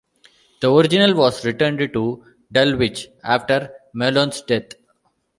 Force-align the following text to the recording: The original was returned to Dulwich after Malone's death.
The 0.61 0.71
original 0.73 1.13
was 1.13 1.45
returned 1.45 1.77
to 1.93 2.23
Dulwich 2.51 3.07
after 3.23 3.71
Malone's 3.93 4.41
death. 4.41 4.73